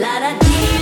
La 0.00 0.18
da 0.18 0.32
dee. 0.40 0.79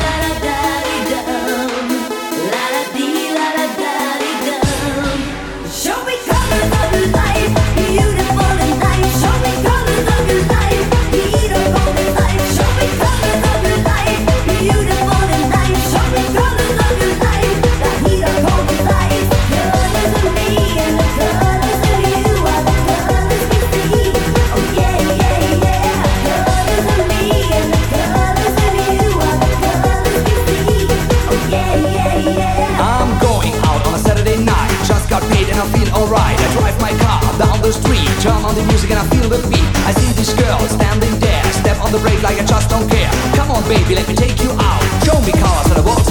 Drive 36.59 36.81
my 36.81 36.93
car 37.05 37.21
down 37.39 37.61
the 37.63 37.73
street, 37.73 38.09
turn 38.21 38.41
on 38.45 38.55
the 38.55 38.65
music 38.65 38.91
and 38.91 38.99
I 38.99 39.07
feel 39.09 39.29
the 39.29 39.41
beat. 39.49 39.69
I 39.87 39.93
see 39.93 40.13
this 40.13 40.33
girl 40.35 40.59
standing 40.69 41.19
there, 41.21 41.45
step 41.53 41.79
on 41.85 41.93
the 41.93 41.99
brake 41.99 42.23
like 42.23 42.39
I 42.41 42.45
just 42.45 42.71
don't 42.71 42.89
care. 42.89 43.11
Come 43.37 43.51
on, 43.51 43.63
baby, 43.69 43.95
let 43.95 44.09
me 44.09 44.15
take 44.15 44.43
you 44.43 44.51
out. 44.53 44.81
Show 45.05 45.21
me 45.21 45.33
colors 45.33 45.69
and 45.71 45.77
the 45.77 45.83
world's 45.83 46.08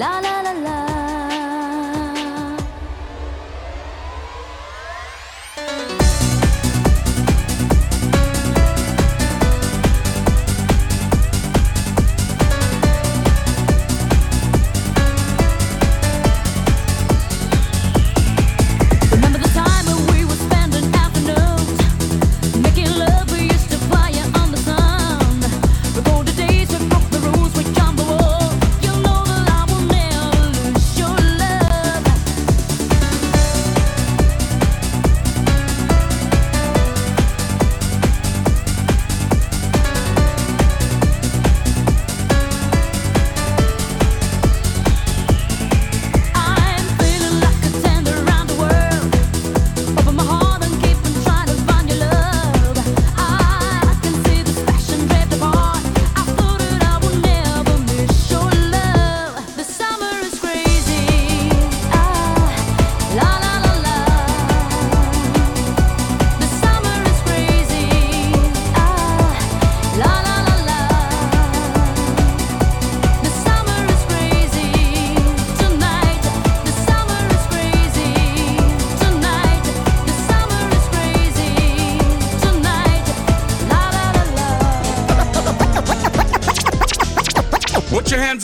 la 0.00 0.18
la 0.22 0.42
la 0.42 0.52
la. 0.64 0.79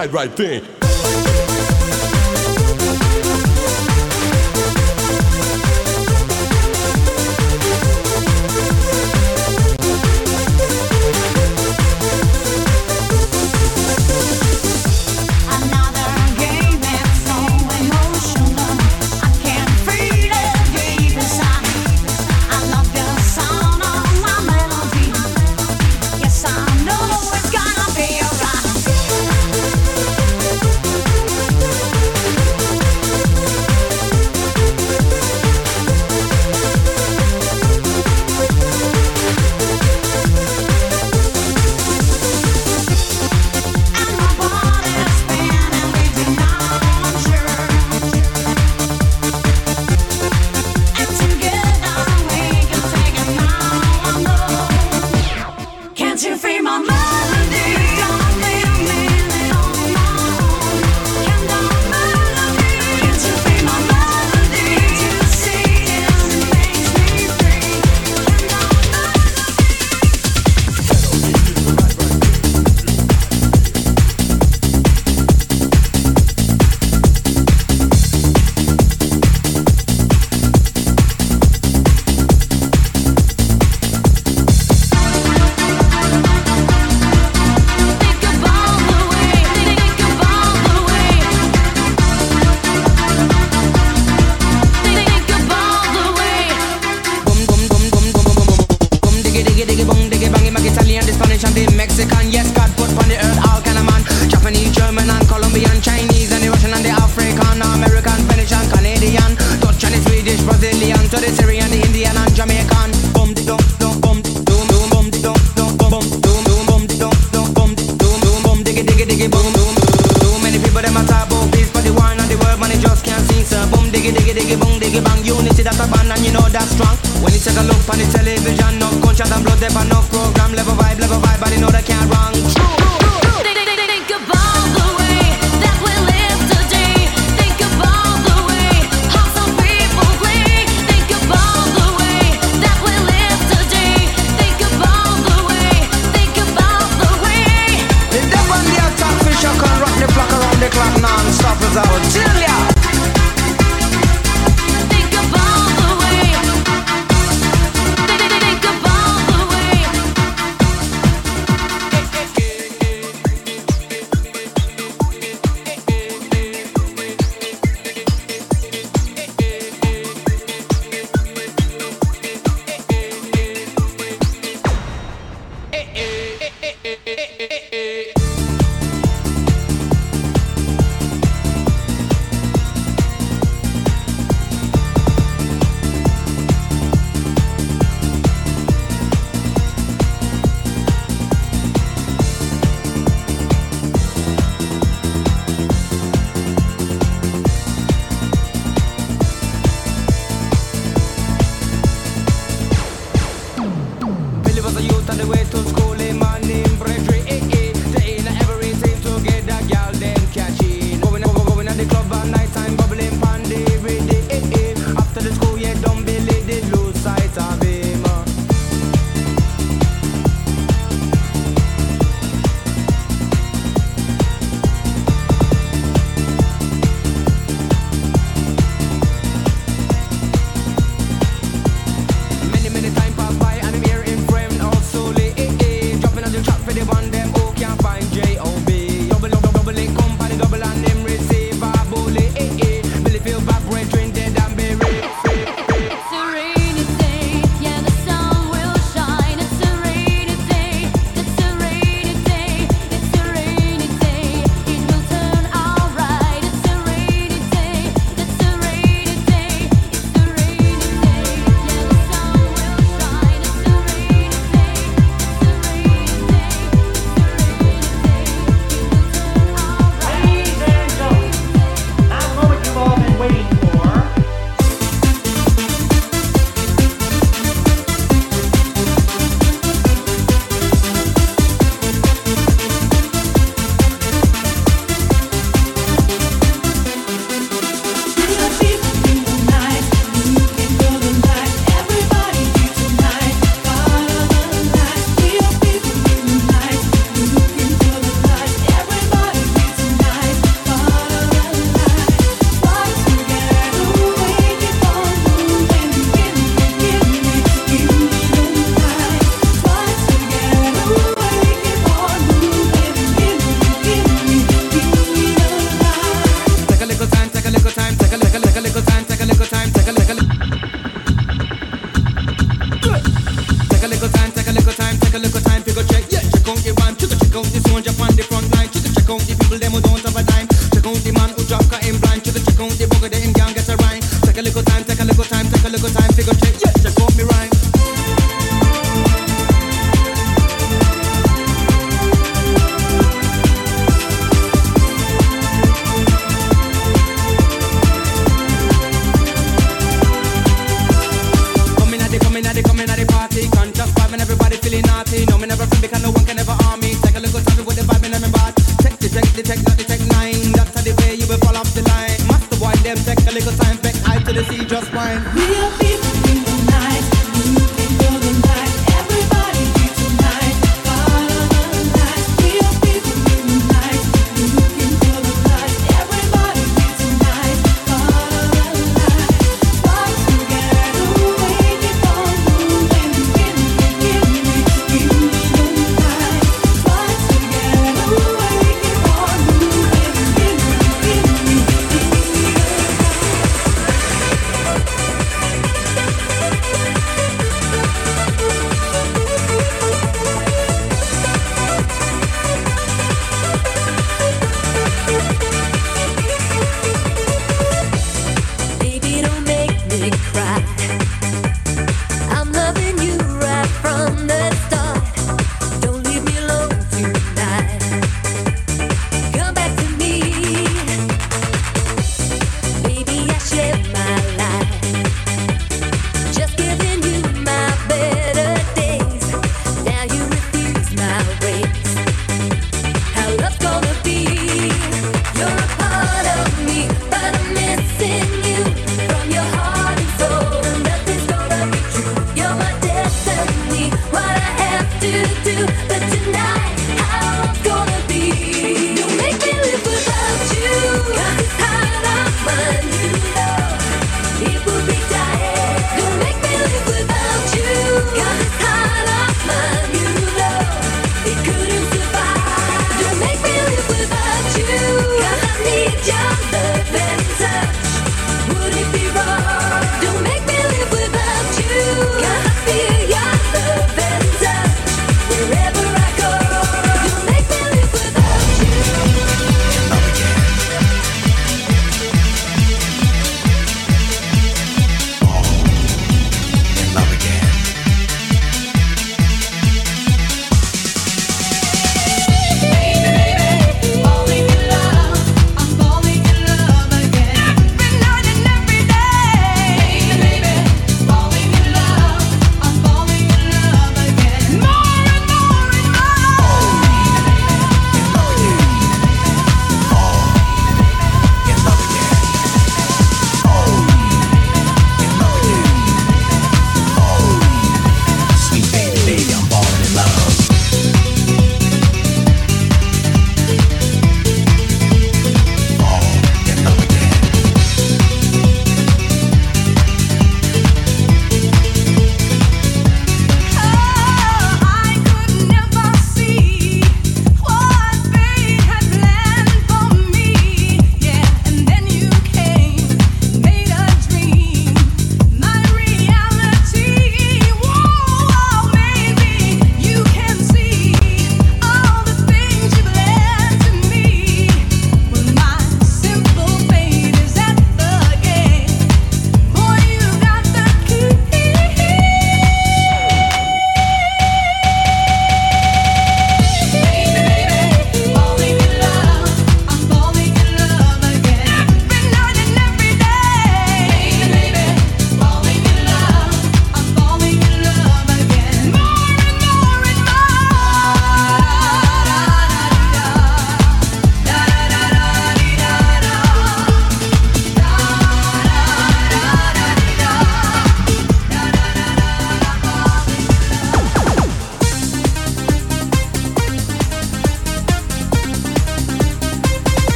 right, 0.00 0.12
right 0.12 0.32
thing. 0.32 0.79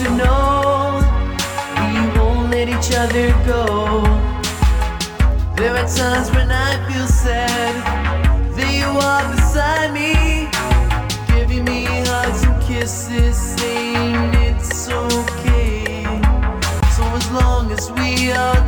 to 0.00 0.08
know 0.16 1.02
we 1.92 2.18
won't 2.18 2.50
let 2.50 2.68
each 2.70 2.90
other 2.96 3.28
go. 3.44 4.02
There 5.56 5.76
are 5.76 5.86
times 5.86 6.30
when 6.30 6.50
I 6.50 6.70
feel 6.88 7.06
sad 7.06 7.74
that 8.56 8.72
you 8.80 8.88
are 9.10 9.24
beside 9.34 9.92
me, 9.92 10.48
giving 11.26 11.64
me 11.64 11.84
hugs 11.84 12.44
and 12.44 12.62
kisses, 12.62 13.36
saying 13.36 14.32
it's 14.46 14.88
okay. 14.88 16.04
So 16.96 17.02
as 17.20 17.30
long 17.32 17.70
as 17.70 17.92
we 17.92 18.32
are. 18.32 18.59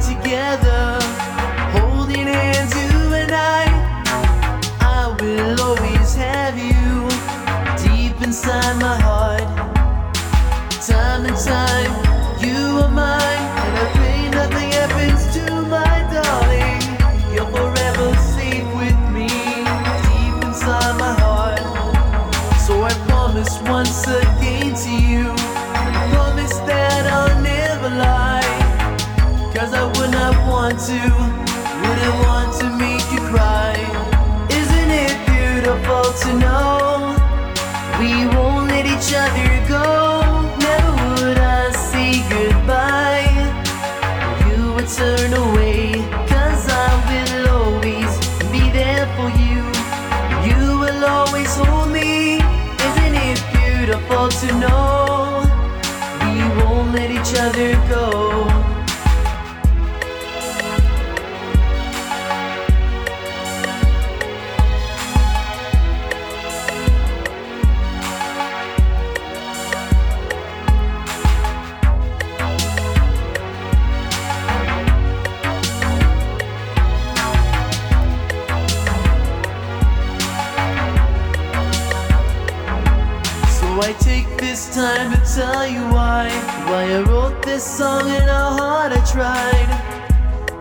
this 87.53 87.77
song 87.77 88.09
in 88.09 88.23
how 88.23 88.57
hard 88.57 88.93
I 88.93 89.01
tried 89.05 89.71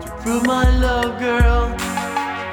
to 0.02 0.08
prove 0.20 0.44
my 0.44 0.68
love, 0.76 1.18
girl. 1.18 1.74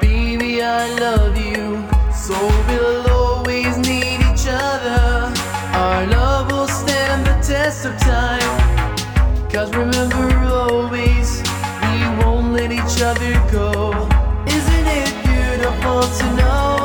Baby, 0.00 0.62
I 0.62 0.88
love 0.98 1.36
you. 1.36 1.86
So 2.24 2.34
we'll 2.66 3.06
always 3.10 3.76
need 3.76 4.20
each 4.30 4.46
other. 4.48 5.30
Our 5.82 6.06
love 6.06 6.50
will 6.50 6.68
stand 6.68 7.26
the 7.26 7.36
test 7.46 7.84
of 7.84 7.94
time. 7.98 8.52
Cause 9.50 9.70
remember, 9.74 10.26
always, 10.48 11.42
we 11.82 12.00
won't 12.20 12.54
let 12.54 12.72
each 12.72 12.96
other 13.10 13.32
go. 13.52 13.92
Isn't 14.56 14.86
it 15.00 15.12
beautiful 15.22 16.00
to 16.18 16.26
know? 16.36 16.79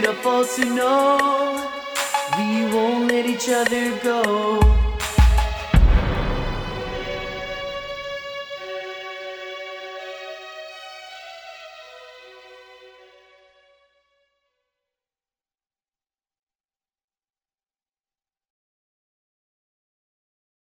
beautiful 0.00 0.44
to 0.44 0.64
know 0.76 1.68
we 2.38 2.72
won't 2.72 3.10
let 3.10 3.26
each 3.26 3.48
other 3.48 3.98
go. 3.98 4.67